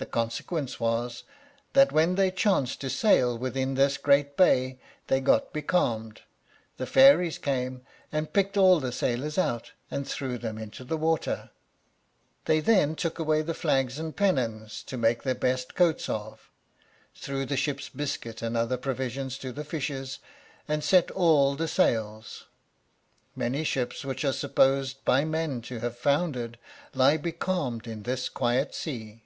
[0.00, 1.24] The consequence was,
[1.72, 6.20] that when they chanced to sail within this great bay they got becalmed;
[6.76, 7.82] the fairies came
[8.12, 11.50] and picked all the sailors out and threw them into the water;
[12.44, 16.48] they then took away the flags and pennons to make their best coats of,
[17.16, 20.20] threw the ship biscuits and other provisions to the fishes,
[20.68, 22.44] and set all the sails.
[23.34, 26.56] Many ships which are supposed by men to have foundered
[26.94, 29.24] lie becalmed in this quiet sea.